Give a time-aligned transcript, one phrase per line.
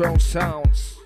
[0.00, 0.96] Sounds.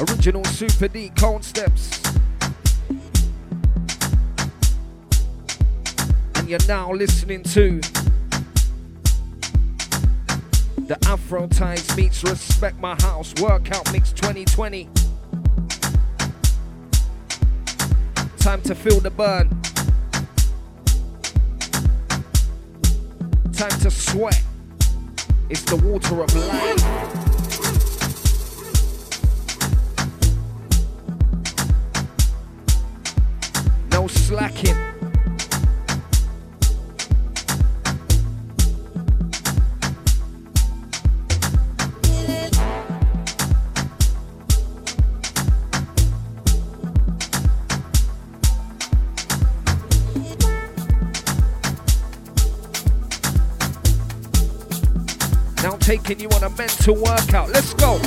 [0.00, 2.00] Original Super D Cone Steps.
[6.36, 7.78] And you're now listening to
[10.92, 14.90] the Afro Times meets Respect My House Workout Mix 2020.
[18.36, 19.48] Time to feel the burn.
[23.54, 24.42] Time to sweat.
[25.48, 26.82] It's the water of life.
[33.92, 34.91] No slacking.
[56.20, 57.48] You on a mental workout.
[57.50, 57.98] Let's go.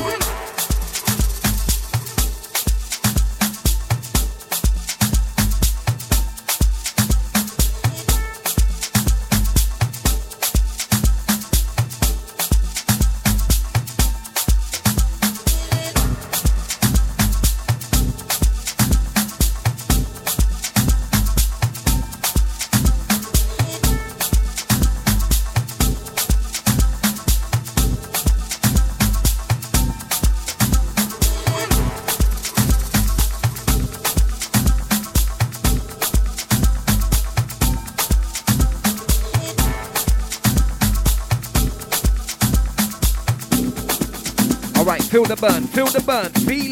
[45.76, 46.65] Feel the burn, feel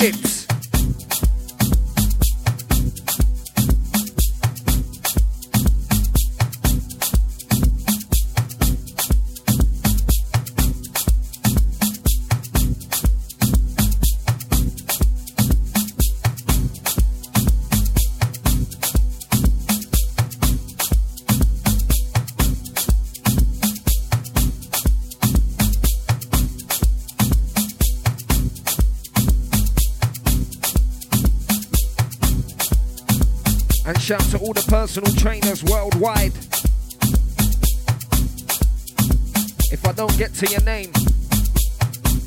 [40.40, 40.92] To your name,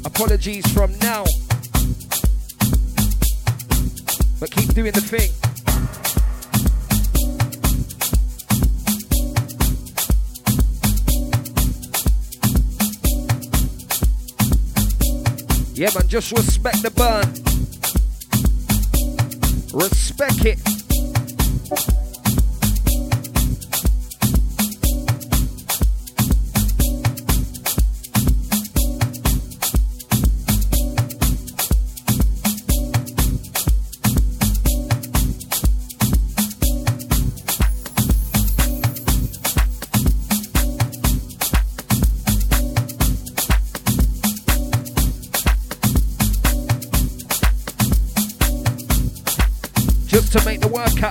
[0.04, 1.24] apologies from now.
[4.40, 5.30] But keep doing the thing.
[15.74, 17.26] Yeah, man, just respect the burn.
[19.78, 20.65] Respect it.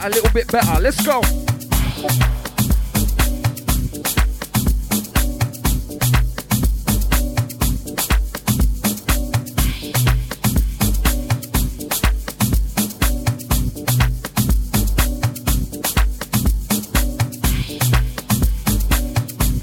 [0.05, 0.79] A little bit better.
[0.79, 1.19] Let's go.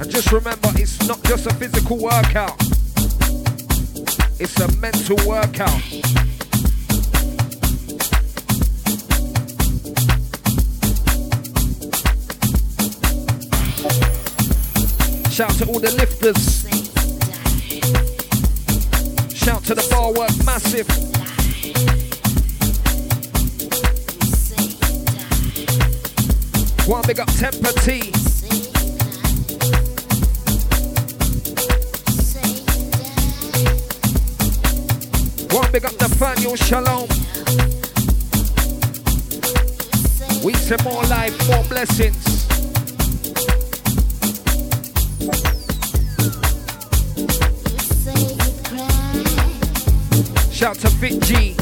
[0.01, 2.61] And just remember, it's not just a physical workout.
[4.41, 6.32] It's a mental workout.
[15.33, 16.61] Shout to all the lifters.
[19.35, 20.87] Shout to the bar work massive.
[26.87, 28.13] One big up Tempa T.
[35.57, 37.09] One big up Nathaniel Shalom.
[40.45, 42.32] We say more life, more blessings.
[50.63, 51.55] Shout to Fit G.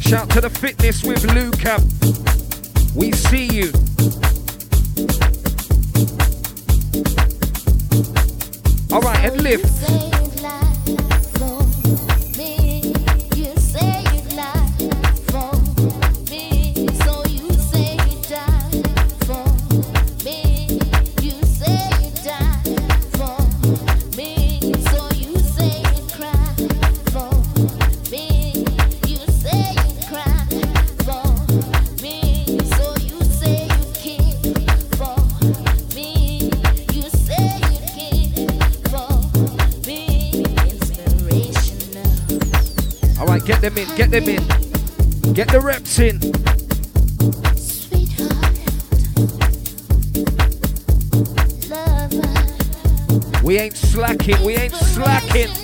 [0.00, 1.80] Shout to the fitness with Luca.
[2.94, 3.93] We see you.
[45.96, 46.20] Reps in.
[53.44, 55.63] We ain't slacking, we ain't slacking.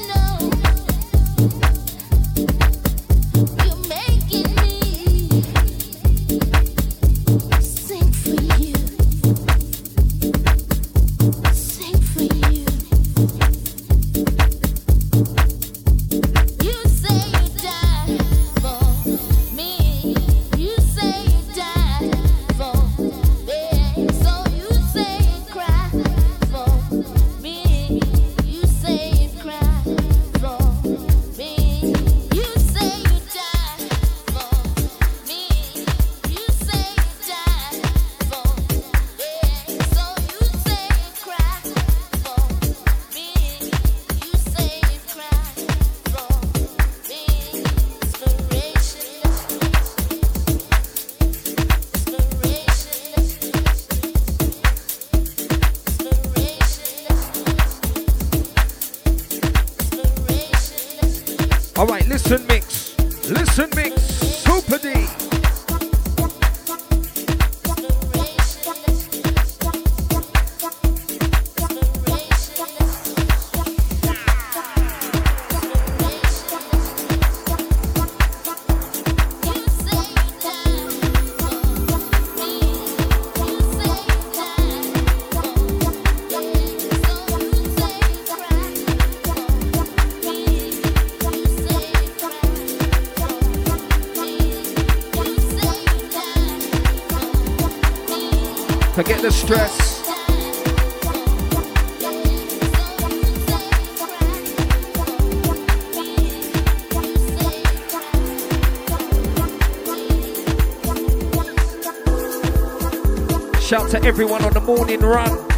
[114.11, 115.50] Everyone on the morning run.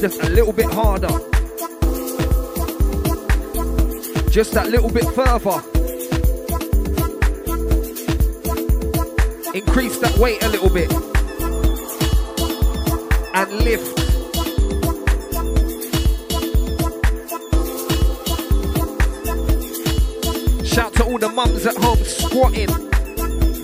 [0.00, 1.08] Just a little bit harder.
[4.30, 5.62] Just that little bit further.
[9.52, 10.90] increase that weight a little bit
[13.34, 13.98] and lift.
[20.66, 22.70] Shout to all the mums at home squatting.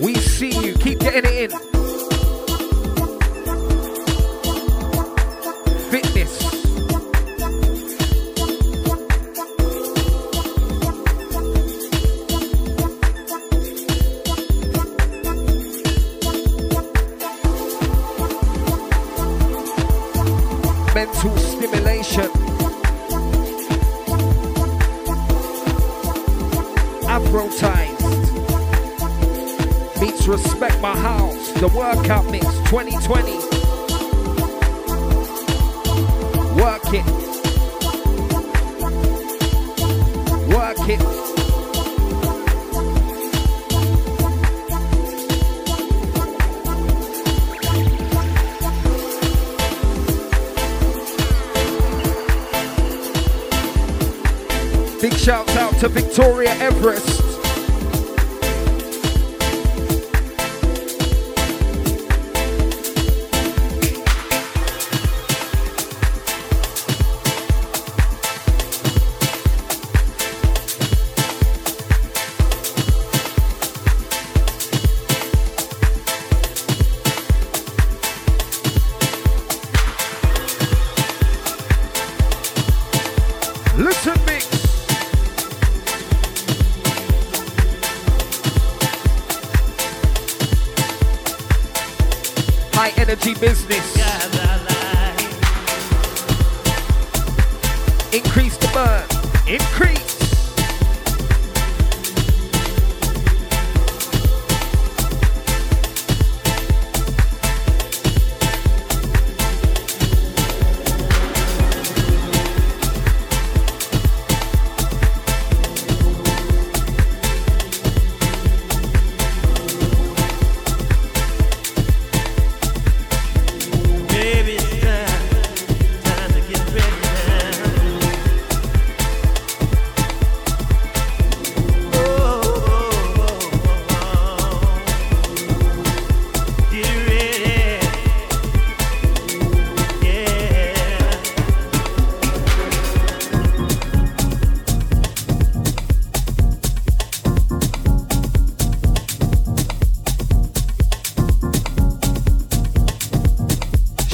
[0.03, 0.75] We see you.
[0.75, 1.66] Keep getting it in.
[40.87, 41.01] Big
[55.27, 57.26] shout out to Victoria Everest.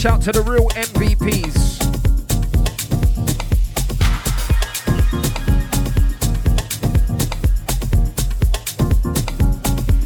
[0.02, 1.78] To the real MVPs.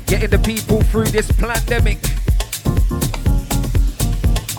[0.07, 1.97] Getting the people through this pandemic.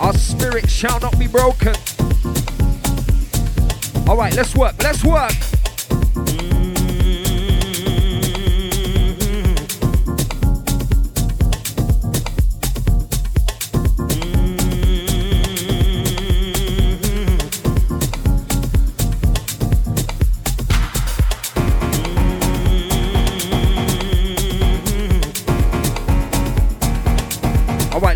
[0.00, 1.76] Our spirit shall not be broken.
[4.08, 5.47] All right, let's work, let's work.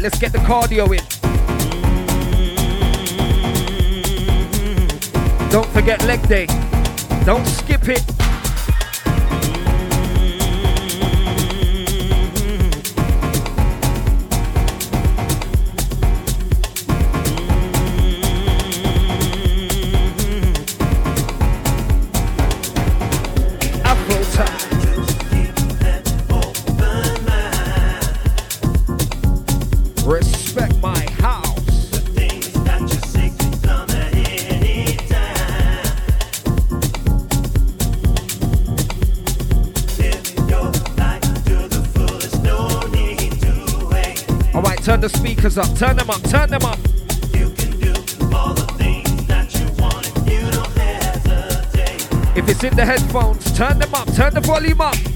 [0.03, 1.05] Let's get the cardio in.
[5.49, 6.47] Don't forget leg day.
[7.25, 8.12] Don't skip it.
[45.53, 46.79] Speakers up, turn them up, turn them up.
[52.35, 55.12] If it's in the headphones, turn them up, turn the volume up.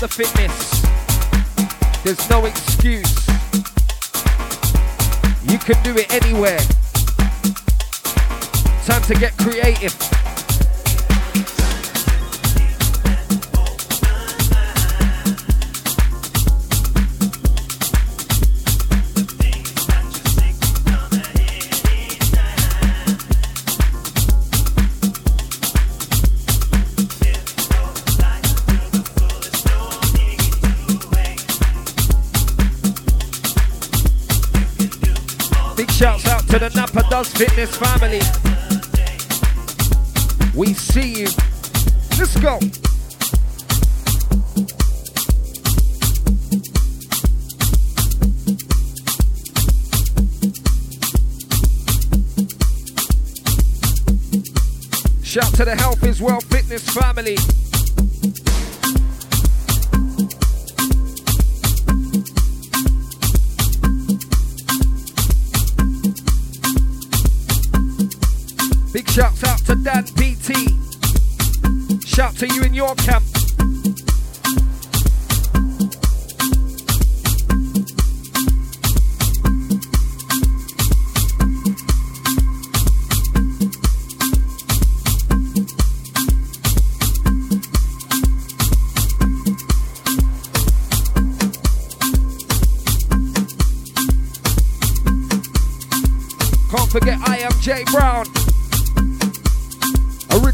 [0.00, 0.39] The fitness.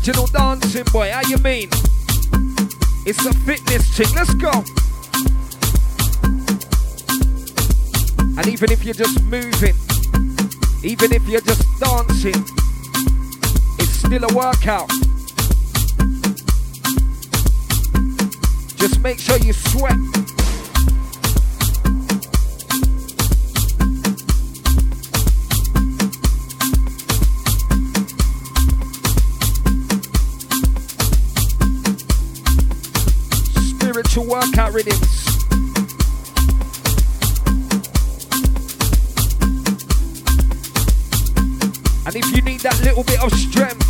[0.07, 1.69] Original dancing boy, how you mean?
[3.05, 4.53] It's a fitness thing, let's go.
[8.39, 9.75] And even if you're just moving,
[10.85, 12.37] even if you're just dancing,
[13.81, 14.89] it's still a workout.
[18.77, 19.97] Just make sure you sweat.
[34.57, 35.27] Rhythms.
[42.07, 43.85] And if you need that little bit of strength,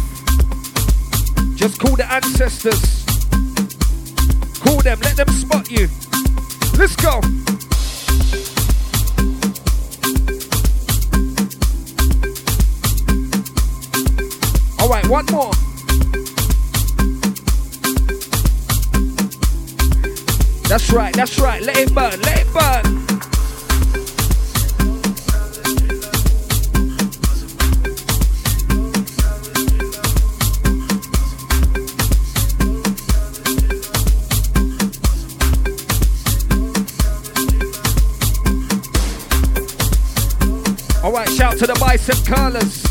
[1.57, 3.05] just call the ancestors.
[4.59, 5.89] Call them, let them spot you.
[6.77, 7.21] Let's go.
[20.77, 21.63] That's right, that's right.
[21.63, 22.85] Let it burn, let it burn.
[41.03, 42.86] All right, shout to the bicep curlers.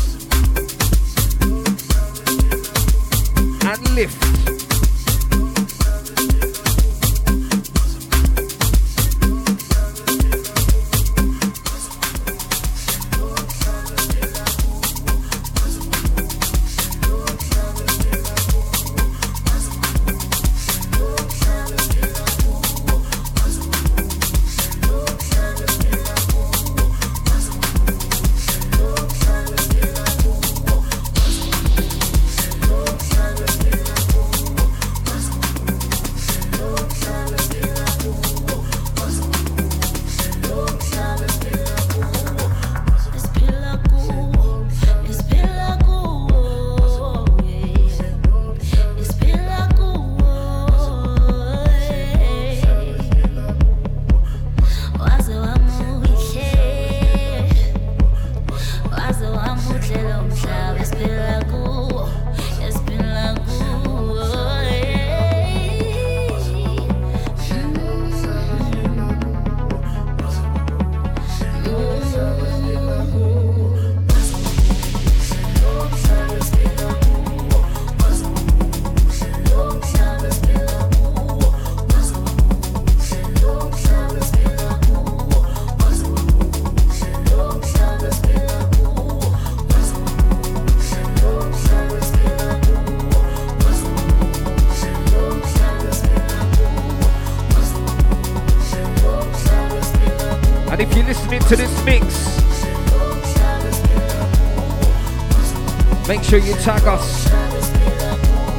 [106.40, 107.24] Sure you tag us.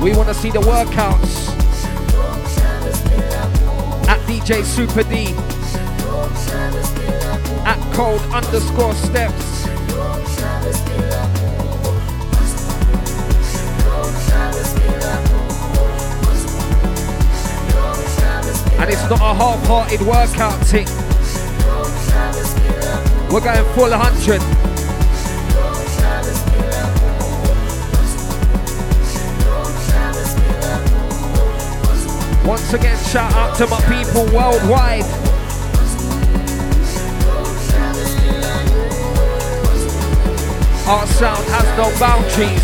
[0.02, 1.50] We want to see the workouts
[4.08, 5.34] at DJ Super D
[7.66, 9.66] at cold underscore steps.
[18.80, 20.88] And it's not a half-hearted workout tick.
[23.32, 24.57] We're going full 100.
[32.48, 35.04] Once again, shout out to my people worldwide.
[40.88, 42.64] Our sound has no boundaries.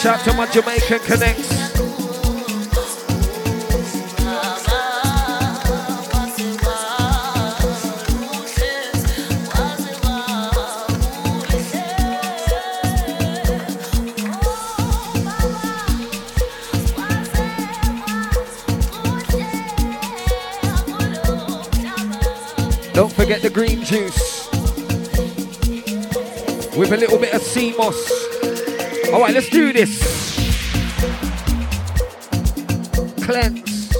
[0.00, 1.55] Shout to my Jamaican connects.
[23.86, 24.50] Juice
[26.76, 28.10] with a little bit of sea moss.
[29.12, 30.02] All right, let's do this.
[33.22, 33.94] Cleanse.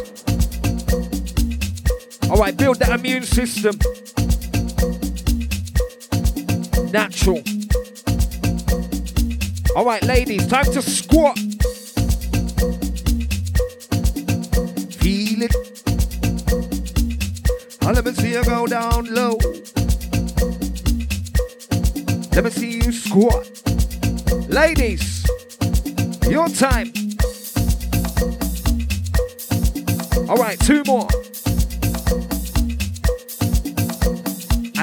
[2.28, 3.78] All right, build that immune system.
[6.90, 7.40] Natural.
[9.76, 11.38] All right, ladies, time to squat.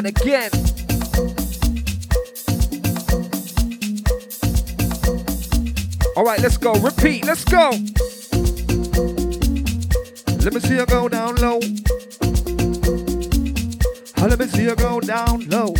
[0.05, 0.49] And again.
[6.17, 6.73] All right, let's go.
[6.73, 7.23] Repeat.
[7.23, 7.69] Let's go.
[10.43, 11.59] Let me see you go down low.
[14.17, 15.73] Let me see you go down low.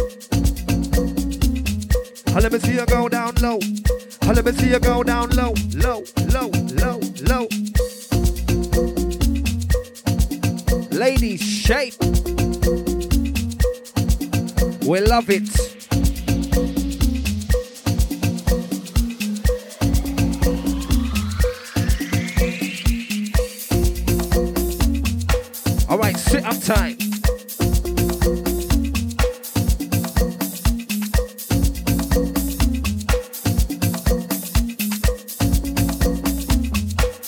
[2.34, 3.60] Let me see you go down low.
[4.26, 7.48] Let me see you go down low, low, low, low, low.
[10.92, 12.03] Ladies, shape.
[14.86, 15.44] We love it.
[25.90, 26.98] All right, sit up time.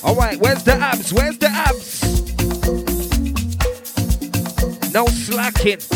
[0.03, 1.13] All right, where's the abs?
[1.13, 2.03] Where's the abs?
[4.93, 5.94] No slacking.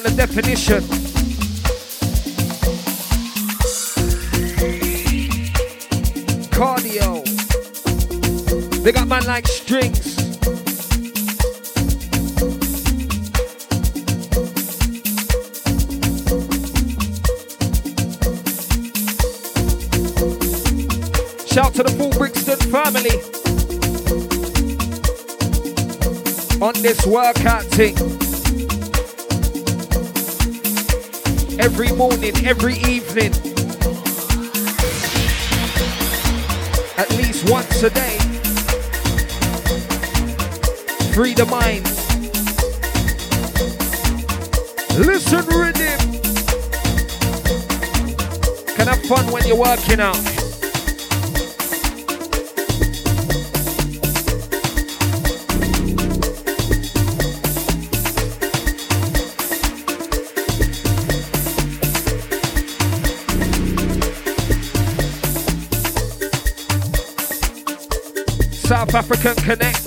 [0.00, 0.80] On the definition?
[6.50, 7.24] Cardio.
[8.82, 10.14] They got man like strings.
[21.52, 23.16] Shout to the full Brixton family
[26.62, 28.19] on this workout thing.
[31.62, 33.34] Every morning, every evening,
[36.96, 38.16] at least once a day.
[41.12, 41.84] Free the mind.
[45.06, 46.00] Listen, rhythm.
[48.74, 50.39] Can have fun when you're working out.
[68.90, 69.86] South African Connect.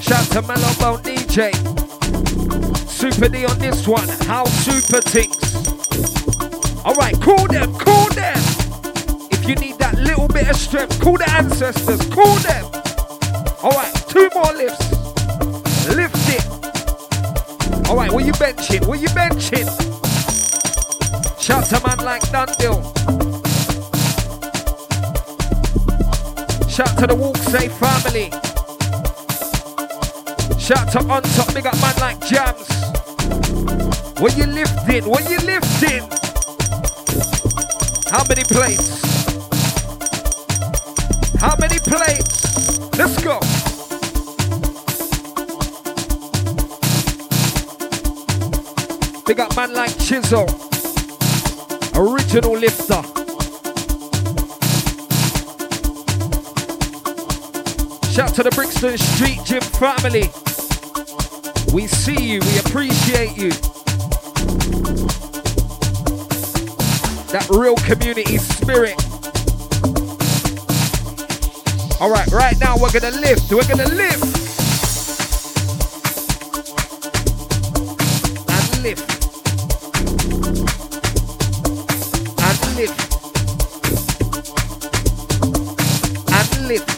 [0.00, 1.52] Shout to Mellow Bone DJ.
[2.88, 4.06] Super D on this one.
[4.28, 5.35] How super tinks.
[31.08, 32.68] On top, big up man like Jams.
[34.18, 35.08] What you lifting?
[35.08, 36.02] What you lifting?
[38.10, 39.04] How many plates?
[41.38, 42.80] How many plates?
[42.98, 43.38] Let's go.
[49.26, 50.46] Big up man like Chisel.
[51.94, 53.02] Original lifter.
[58.10, 60.45] Shout to the Brixton Street Gym family.
[61.76, 63.50] We see you, we appreciate you.
[67.28, 68.96] That real community spirit.
[72.00, 73.52] All right, right now we're gonna lift.
[73.52, 74.24] We're gonna lift
[78.48, 79.06] and lift
[82.40, 82.96] and lift
[86.32, 86.88] and lift.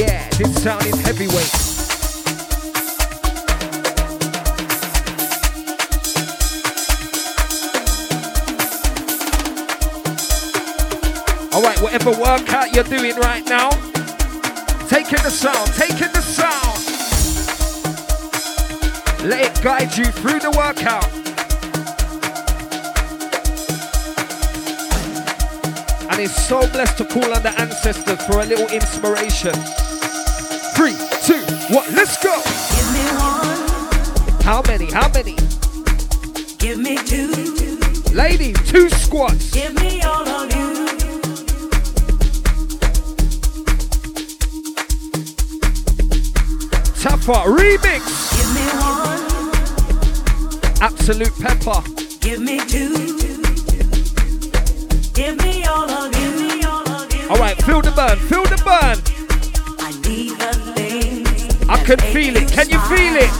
[0.00, 1.67] Yeah, this sound is heavyweight.
[12.08, 13.70] Whatever workout you're doing right now,
[14.88, 16.78] take in the sound, take in the sound.
[19.28, 21.06] Let it guide you through the workout.
[26.10, 29.52] And it's so blessed to call on the ancestors for a little inspiration.
[30.74, 30.94] Three,
[31.24, 31.42] two,
[31.74, 32.34] one, let's go.
[32.74, 34.42] Give me one.
[34.42, 34.90] How many?
[34.90, 35.36] How many?
[36.58, 37.58] Give me two.
[38.14, 39.50] Ladies, two squats.
[39.52, 40.47] Give me all of
[47.28, 48.00] Tougher remix.
[48.32, 49.20] Give me one.
[50.80, 51.82] Absolute pepper.
[52.20, 53.18] Give me two.
[55.12, 56.66] Give me all of you.
[56.66, 57.28] All of you.
[57.28, 58.18] All right, feel the burn.
[58.28, 58.98] Feel the burn.
[59.78, 62.50] I need the things I can feel it.
[62.50, 63.30] Can you feel it?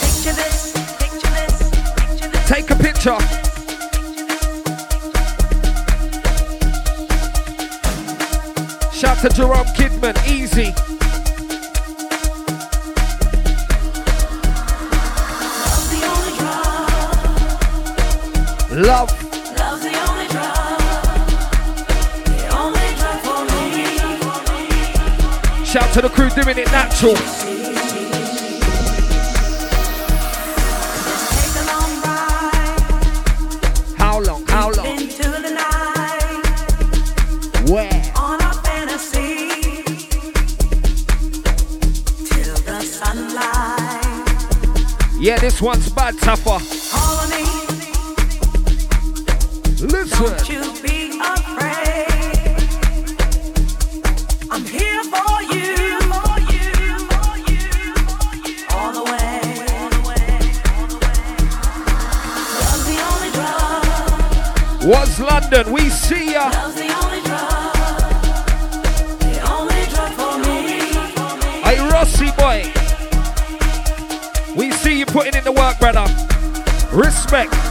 [0.00, 0.72] Picture this.
[0.96, 1.60] Picture this.
[1.92, 2.48] Picture this.
[2.48, 3.20] Take a picture.
[8.96, 10.16] Shout to Jerome Kidman.
[10.26, 10.95] Easy.
[18.76, 19.10] Love.
[19.58, 20.78] Love's the only drug.
[22.26, 23.72] The only drug for me.
[25.64, 27.14] Shout to the crew doing it natural.
[27.14, 27.40] Let's
[31.32, 34.44] take a long ride How long?
[34.46, 34.86] How long?
[34.86, 36.44] into the night
[37.70, 38.12] Where?
[38.14, 39.82] on our fantasy
[42.26, 44.04] till the sunlight.
[45.18, 46.85] Yeah, this one's bad, tougher.
[50.18, 52.06] Was the way
[58.70, 60.40] all the way all the way
[62.62, 63.84] You're the only drug
[64.86, 65.70] Was London?
[65.70, 66.48] We see ya.
[66.48, 67.74] Love's the only drug.
[69.20, 70.80] The only drug for me.
[71.62, 72.72] Hey, Rossi boy.
[74.56, 76.06] We see you putting in the work, brother.
[76.90, 77.65] Respect.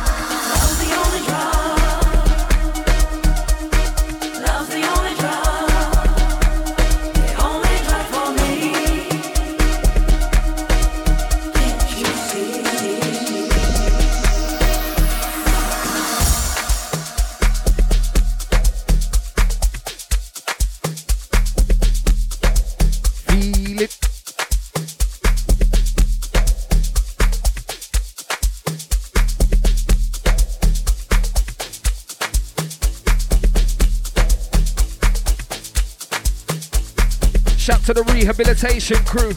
[38.66, 39.34] Rehabilitation crew.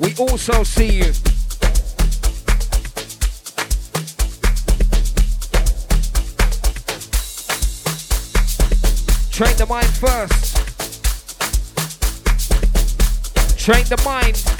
[0.00, 1.12] We also see you.
[9.32, 10.56] Train the mind first.
[13.58, 14.57] Train the mind.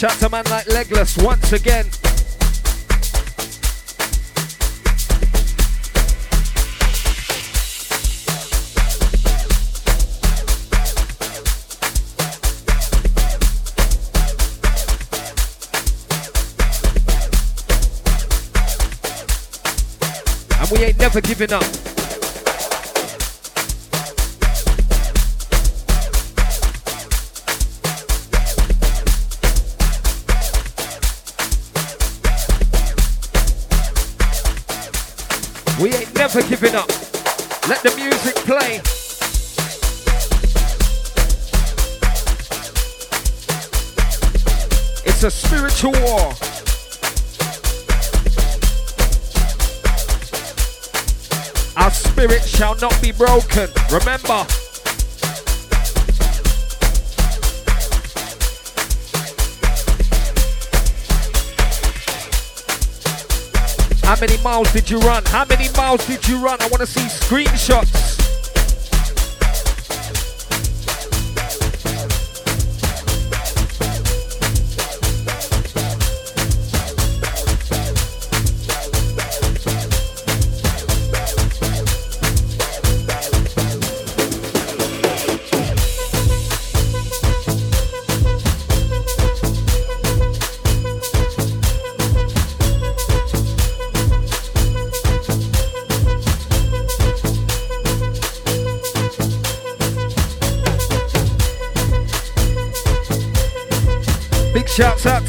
[0.00, 1.84] Shout to man like Legless once again.
[20.58, 21.89] And we ain't never giving up.
[36.32, 36.88] Never giving up.
[37.66, 38.76] Let the music play.
[45.04, 46.32] It's a spiritual war.
[51.76, 53.68] Our spirit shall not be broken.
[53.90, 54.69] Remember.
[64.10, 65.24] How many miles did you run?
[65.26, 66.60] How many miles did you run?
[66.60, 68.19] I want to see screenshots.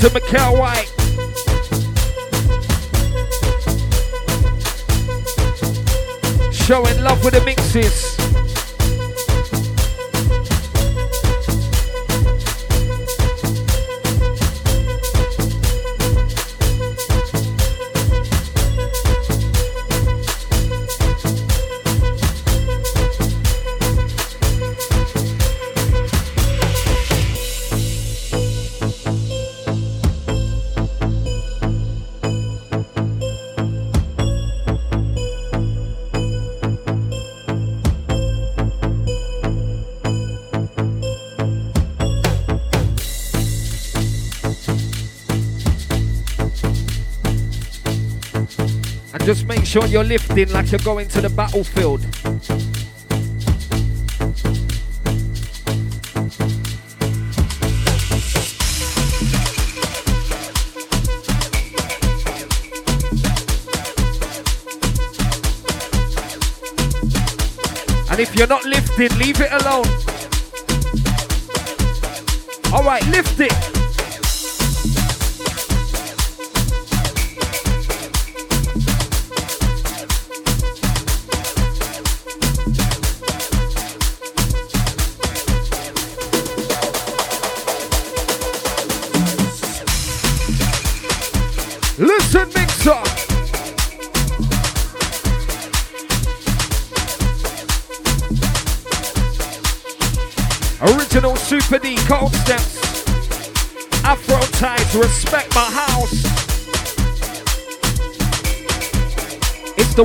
[0.01, 0.89] To Mikkel White.
[6.51, 8.20] showing love with the mixes.
[49.71, 52.03] Sure you're lifting like you're going to the battlefield.
[68.11, 69.85] And if you're not lifting, leave it alone.
[72.73, 73.70] All right, lift it.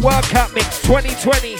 [0.01, 1.57] The workout mix 2020.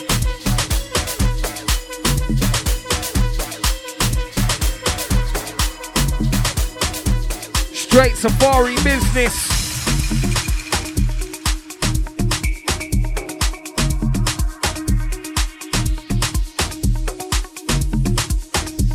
[7.75, 9.47] Straight safari business.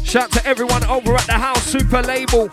[0.03, 2.47] Shout to everyone over at the house super label.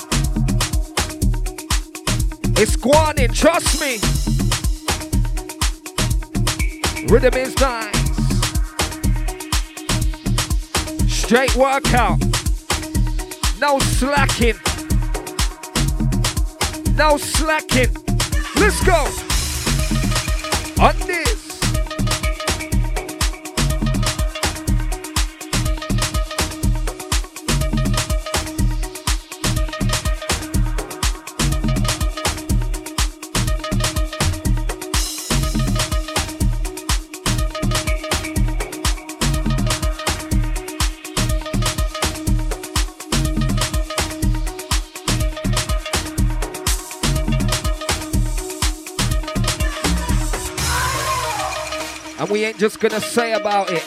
[2.57, 4.38] It's squatting, trust me.
[7.09, 7.97] Rhythm is nice.
[11.11, 12.19] Straight workout.
[13.59, 14.59] No slacking.
[16.97, 17.95] No slacking.
[18.57, 19.09] Let's go.
[20.85, 21.28] On this.
[52.39, 53.85] We ain't just gonna say about it.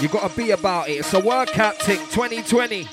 [0.00, 0.92] You gotta be about it.
[0.92, 2.88] It's a workout thing 2020.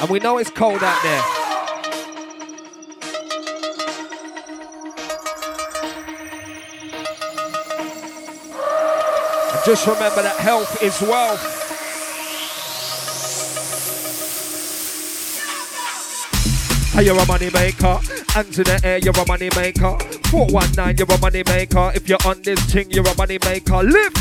[0.00, 1.22] And we know it's cold out there.
[9.50, 11.75] And just remember that health is wealth.
[17.04, 18.00] You're a money maker.
[18.30, 19.98] Hands in the eh, air, you're a money maker.
[20.30, 21.92] 419, you're a money maker.
[21.94, 23.82] If you're on this thing, you're a money maker.
[23.82, 24.16] Lift.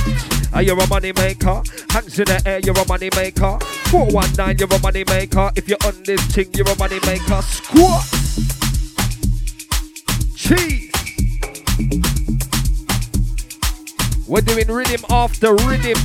[0.62, 1.64] You're a money maker.
[1.90, 3.58] Hands in the eh, air, you're a money maker.
[3.90, 5.52] 419, you're a money maker.
[5.56, 7.42] If you're on this thing, you're a money maker.
[7.42, 8.04] Squat.
[10.36, 10.92] Cheese.
[14.28, 15.98] We're doing rhythm after rhythm.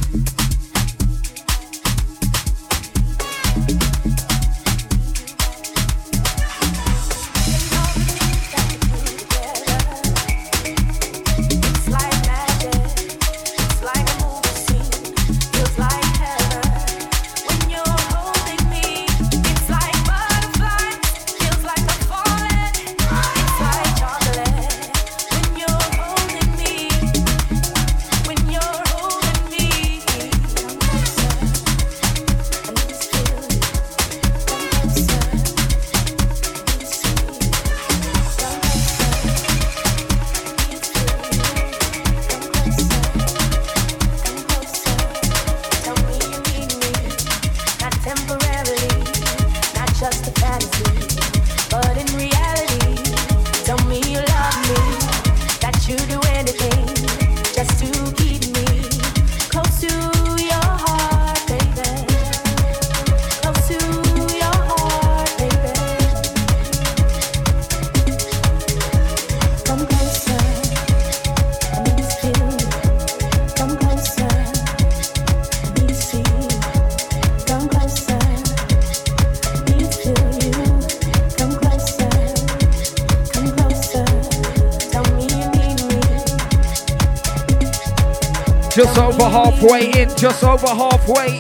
[90.21, 91.40] Just over halfway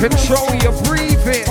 [0.00, 1.44] Control your breathing.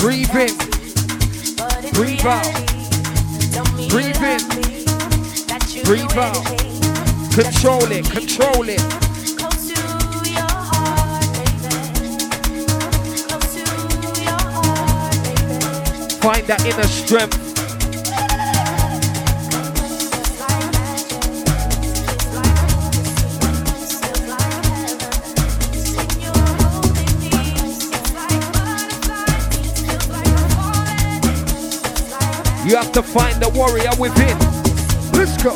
[0.00, 0.50] Breathe in.
[1.92, 2.42] Breathe out.
[3.88, 4.40] Breathe in.
[5.84, 6.44] Breathe out.
[7.34, 8.10] Control it.
[8.10, 8.80] Control it.
[16.20, 17.55] Find that inner strength.
[32.76, 34.38] You have to find the warrior within.
[35.12, 35.52] Let's go.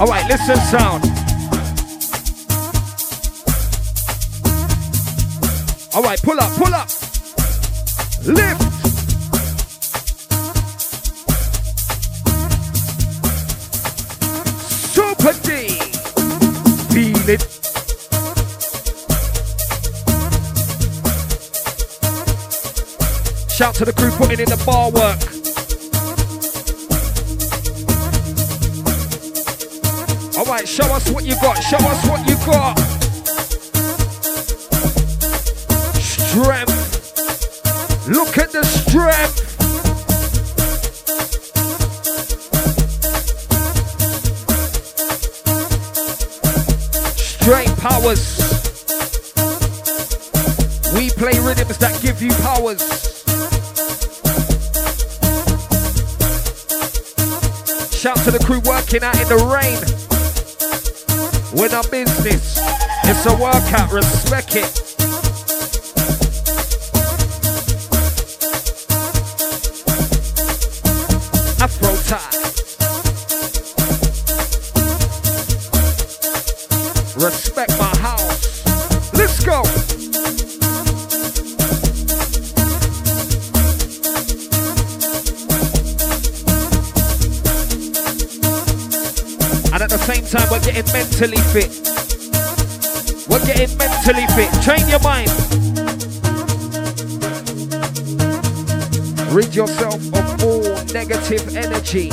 [0.00, 1.11] All right, listen sound.
[23.52, 25.20] Shout to the crew putting in the bar work.
[30.38, 32.78] Alright, show us what you got, show us what you got.
[36.00, 36.78] Strength.
[38.08, 39.38] Look at the strength.
[47.18, 48.38] Straight powers.
[50.94, 53.11] We play rhythms that give you powers.
[58.64, 59.78] Working out in the rain.
[61.58, 62.58] When I'm business,
[63.04, 64.91] it's a workout, respect it.
[90.72, 91.68] Getting mentally fit.
[93.28, 94.50] We're getting mentally fit.
[94.62, 95.30] Train your mind.
[99.32, 100.62] Rid yourself of all
[100.92, 102.10] negative energy.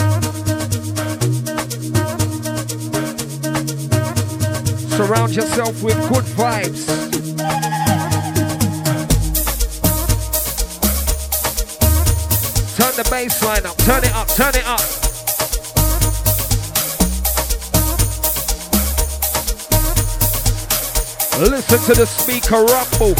[4.95, 6.85] Surround yourself with good vibes.
[12.75, 14.98] Turn the bass line up, turn it up, turn it up.
[21.39, 23.15] Listen to the speaker rumble.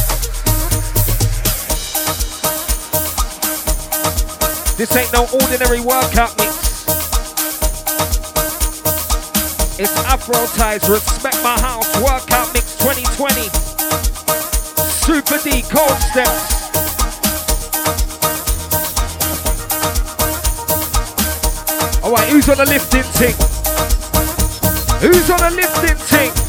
[4.75, 6.83] This ain't no ordinary workout mix.
[9.79, 13.47] It's Afro Ties, Respect My House Workout Mix 2020.
[14.99, 16.59] Super D Cold Steps.
[22.03, 23.35] Alright, who's on the lifting thing?
[24.99, 26.48] Who's on the lifting thing?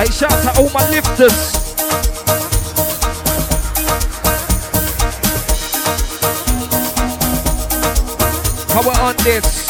[0.00, 1.52] I shout to all my lifters.
[8.70, 9.66] Power on this.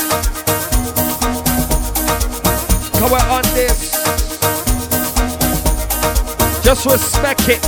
[2.93, 3.91] Power on this.
[6.63, 7.63] Just respect it.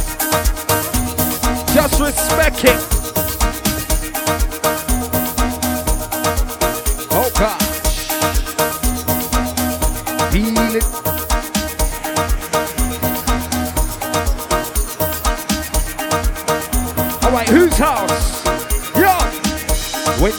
[1.74, 3.01] Just respect it.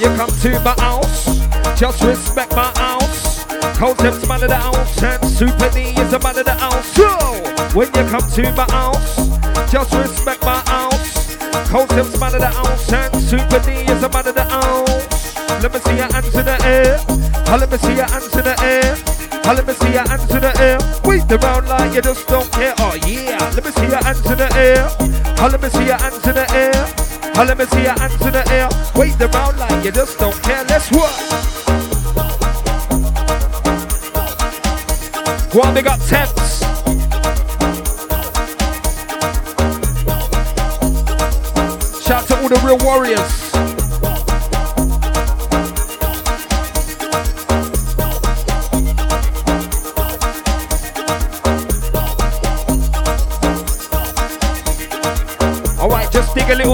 [0.04, 1.40] You come to my house,
[1.80, 3.46] just respect my house.
[3.78, 6.86] Concept's man of the house, and Super D is the man of the house.
[6.92, 7.08] So,
[7.78, 9.16] when you come to my house,
[9.72, 11.38] just respect my house.
[11.70, 15.64] Concept's man of the house, and Super D is the man of the house.
[15.64, 17.00] Let me see your hands in the air.
[17.48, 18.98] Oh, let me see your hands in the air.
[19.46, 20.78] Oh, let me see your hands in the air.
[21.06, 22.74] Wait around like you just don't care.
[22.80, 23.40] Oh yeah.
[23.56, 24.88] Let me see your hands in the air.
[25.40, 27.03] Oh, let me see your hands in the air.
[27.36, 28.70] Oh, let me see your hands in the air.
[28.96, 30.64] Wait around like you just don't care.
[30.66, 31.10] Let's work.
[35.52, 36.60] Go big up temps.
[42.06, 43.53] Shout out to all the real warriors.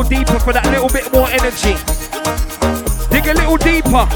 [0.10, 1.78] Deeper for that little bit more energy.
[3.12, 4.10] Dig a little deeper.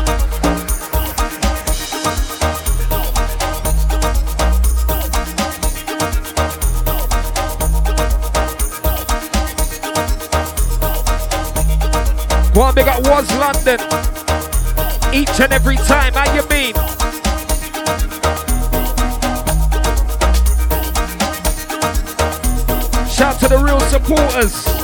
[12.53, 13.79] Go on, big up was London.
[15.13, 16.73] Each and every time, how you mean?
[23.07, 24.82] Shout to the real supporters.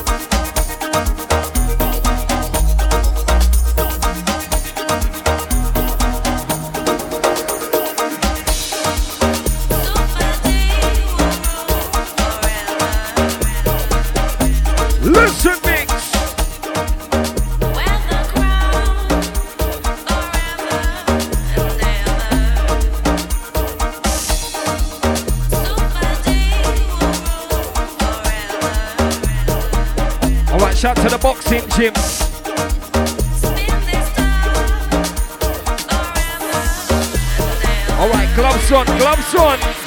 [39.35, 39.78] On, gloves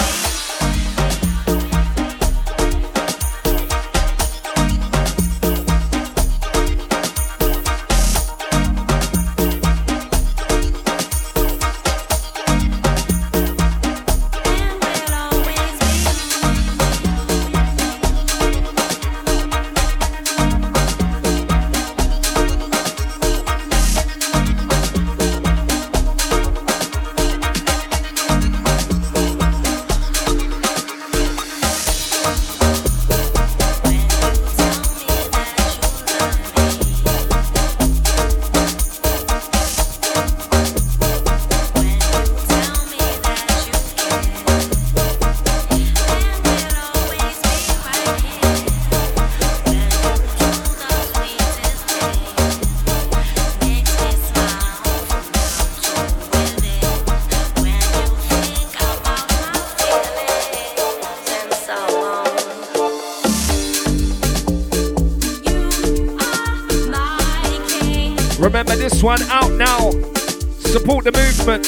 [69.02, 69.90] one out now.
[70.60, 71.64] Support the movement.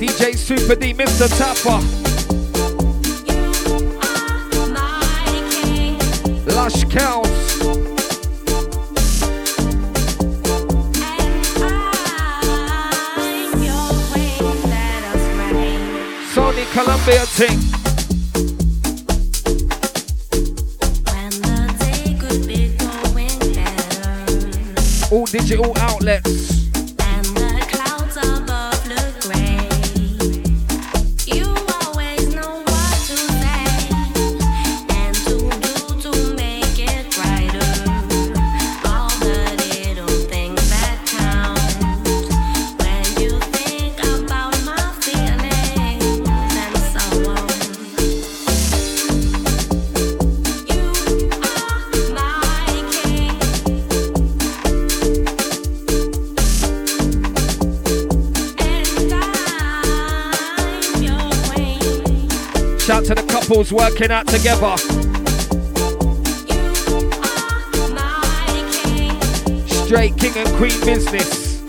[0.00, 1.28] DJ Super D, Mr.
[1.36, 1.80] Tapper,
[6.54, 7.58] Lush Counts.
[16.34, 17.83] Sony Columbia Ting.
[25.46, 26.53] Digital outlets.
[63.74, 64.76] Working out together.
[69.84, 71.60] Straight king and queen business.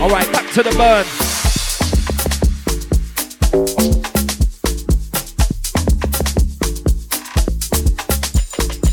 [0.00, 1.04] All right, back to the burn.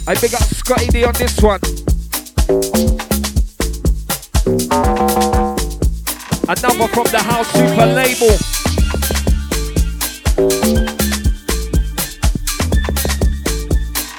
[0.08, 1.60] I big up Scotty D on this one.
[6.56, 8.30] Another from the House Super label.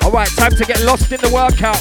[0.05, 1.79] Alright, time to get lost in the workout.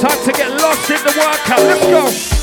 [0.00, 1.60] Time to get lost in the workout.
[1.60, 2.37] Let's go.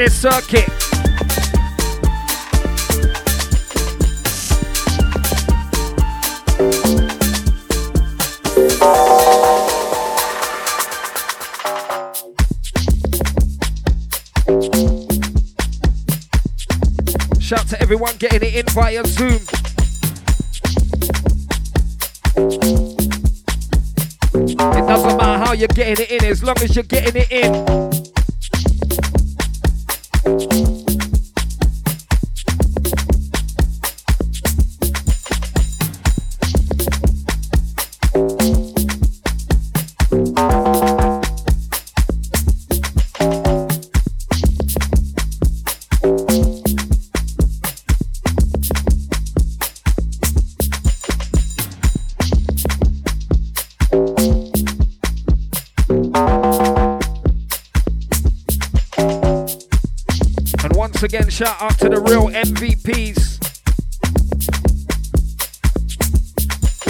[0.00, 0.64] Fitness Circuit.
[17.38, 19.32] Shout to everyone getting it in via Zoom.
[24.32, 27.69] It doesn't matter how you're getting it in, as long as you're getting it in.
[61.40, 63.40] Shout out to the real MVPs.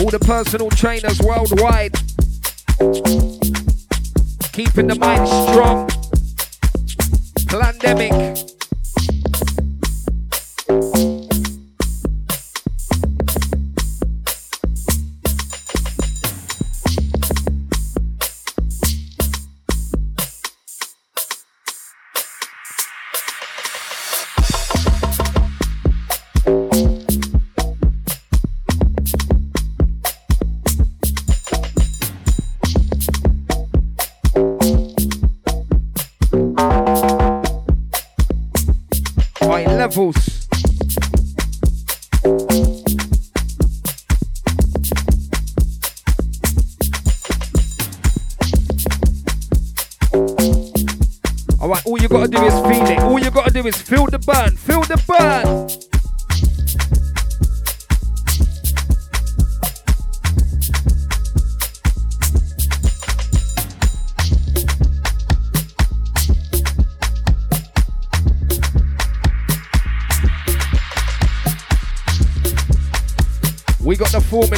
[0.02, 1.94] All the personal trainers worldwide.
[4.52, 5.88] Keeping the mind strong.
[7.46, 8.29] Pandemic.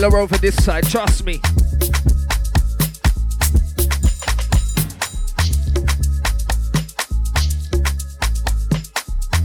[0.02, 1.40] Formula over this side, trust me.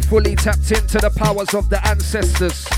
[0.09, 2.76] Fully tapped into the powers of the ancestors.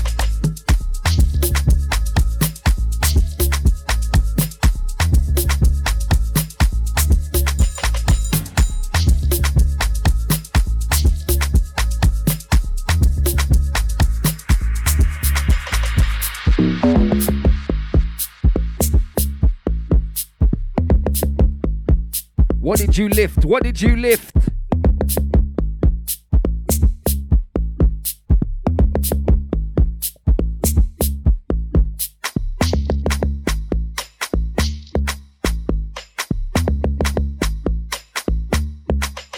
[22.88, 23.44] You lift?
[23.44, 24.34] What did you lift?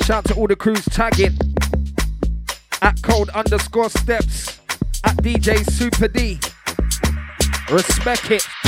[0.05, 1.37] Shout to all the crews tagging
[2.81, 4.61] at cold underscore steps
[5.05, 6.39] at DJ Super D.
[7.71, 8.62] Respect it.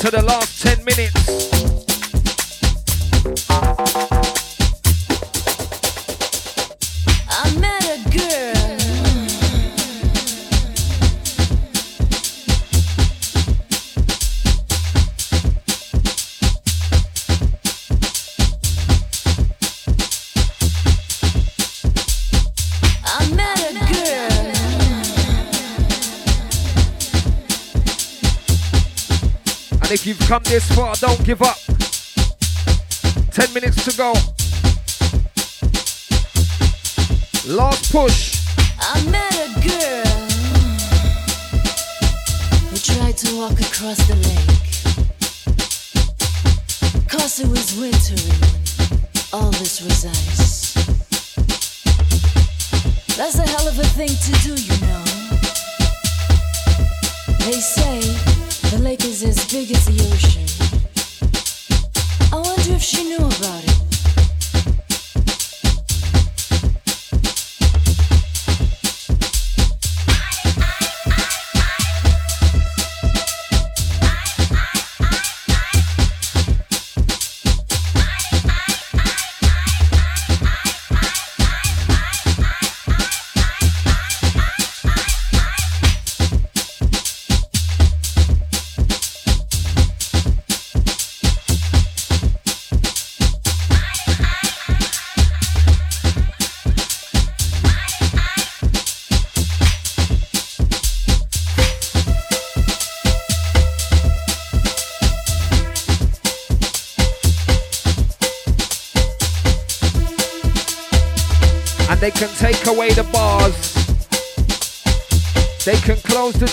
[0.00, 1.47] Into the last 10 minutes.
[30.28, 31.56] Come this far, don't give up.
[33.32, 34.12] 10 minutes to go.
[37.46, 38.37] Last push.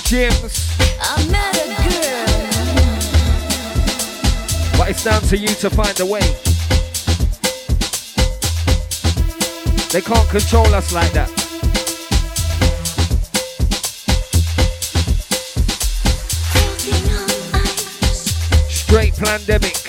[0.06, 0.78] Gyms.
[1.02, 2.26] I met a girl.
[4.78, 6.22] But it's down to you to find a way.
[9.92, 11.30] They can't control us like that.
[18.70, 19.85] Straight pandemic.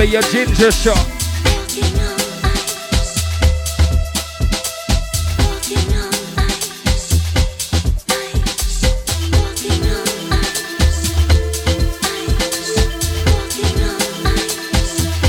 [0.00, 0.96] Remember your ginger shot.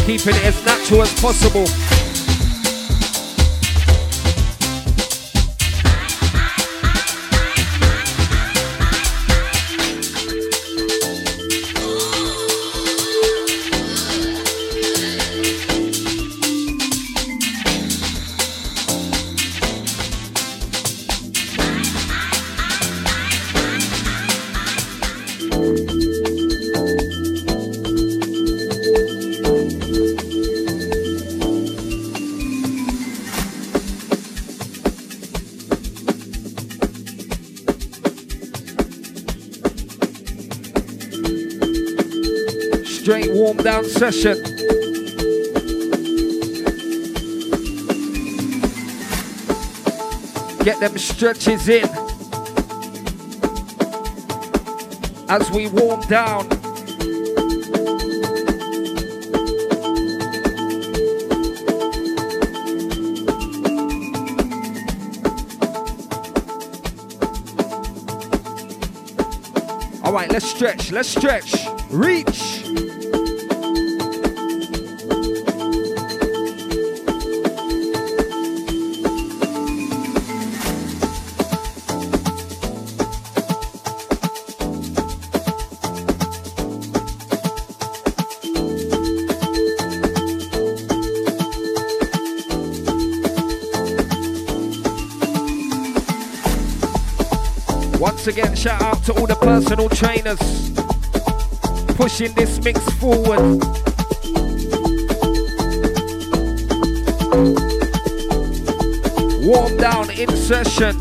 [0.06, 2.01] Keeping it as natural as possible.
[43.58, 44.42] Down session.
[50.64, 51.90] Get them stretches in
[55.28, 56.48] as we warm down.
[70.04, 71.56] All right, let's stretch, let's stretch,
[71.90, 72.51] reach.
[99.72, 100.72] Personal trainers
[101.96, 103.40] pushing this mix forward.
[109.46, 111.00] Warm down in session.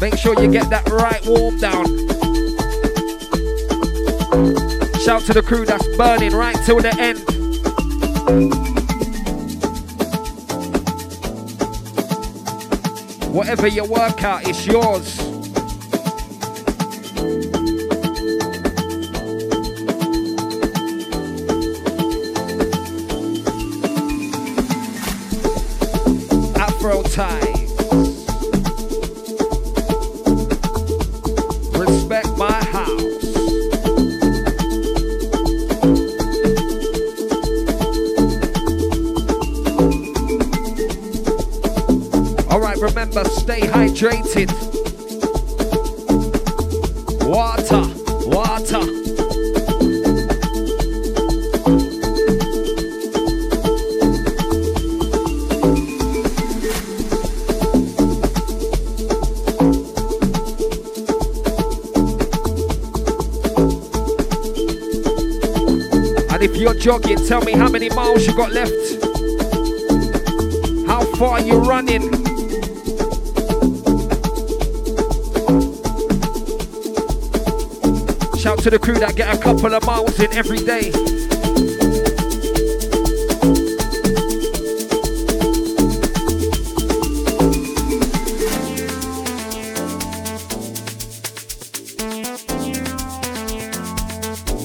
[0.00, 1.86] Make sure you get that right warm down.
[5.04, 8.69] Shout to the crew that's burning right till the end.
[13.40, 15.18] Whatever you work out, it's yours.
[26.54, 27.49] Afro time.
[44.40, 44.50] it.
[47.26, 47.84] Water,
[48.26, 48.80] water.
[66.32, 68.72] And if you're jogging, tell me how many miles you got left.
[70.86, 72.29] How far you running?
[78.60, 80.92] To the crew that get a couple of miles in every day.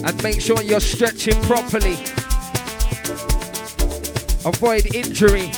[0.04, 1.94] And make sure you're stretching properly.
[4.44, 5.54] Avoid injury.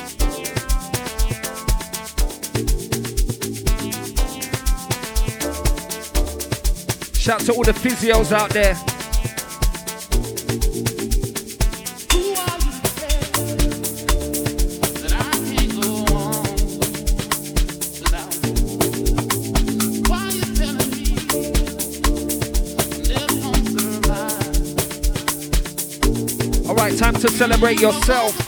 [7.27, 8.73] Shout to all the physios out there.
[26.65, 28.46] All right, time to celebrate yourself.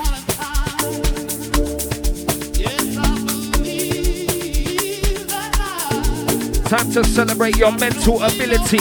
[6.70, 8.78] Time to celebrate your mental ability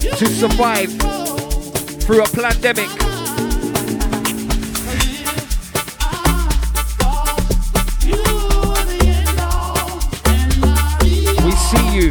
[0.00, 0.90] to survive
[2.00, 2.88] through a pandemic.
[11.44, 12.10] We see you.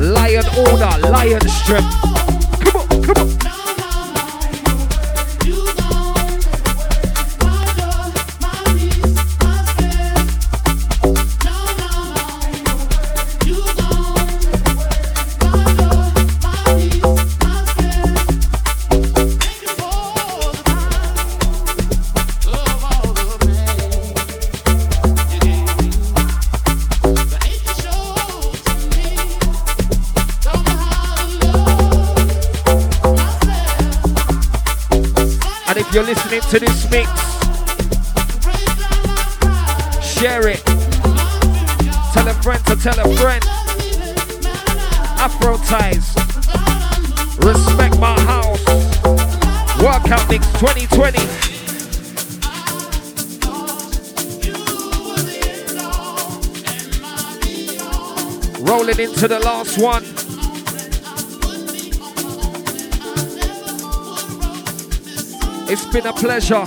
[0.00, 2.05] Lion order, lion strength.
[36.36, 37.08] If to this mix,
[40.04, 40.62] share it.
[42.12, 43.42] Tell a friend to tell a friend.
[45.18, 46.14] Afro ties.
[47.38, 48.62] Respect my house.
[49.82, 51.18] Workout mix 2020.
[58.62, 60.05] Rolling into the last one.
[65.68, 66.64] It's been a pleasure.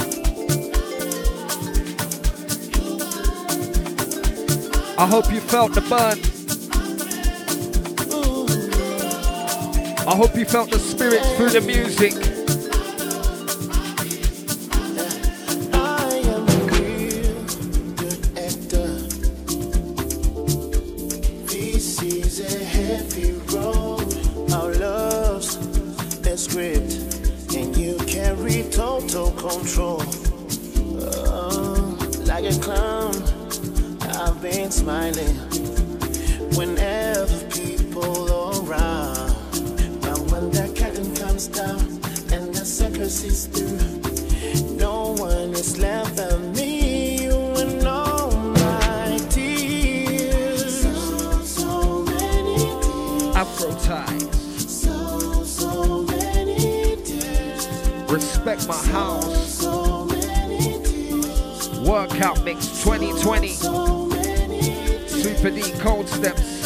[4.97, 6.20] I hope you felt the burn.
[10.08, 12.14] I hope you felt the spirit through the music.
[23.52, 24.14] Road.
[24.54, 25.58] Our love's
[26.36, 26.93] script,
[27.56, 27.99] and you
[28.39, 30.01] carry total control.
[31.27, 33.13] Oh, like a clown,
[34.01, 35.35] I've been smiling
[36.55, 39.35] whenever people around.
[40.01, 41.79] But when the curtain comes down
[42.31, 44.77] and the circus is through.
[44.77, 50.81] No one is left but me, you and all my tears.
[50.81, 53.35] So, so many tears.
[53.35, 54.18] Afro ties.
[58.50, 59.64] Respect my house.
[61.88, 63.47] Workout mix 2020.
[63.50, 65.24] So many tears.
[65.24, 66.59] Super D Cold Steps.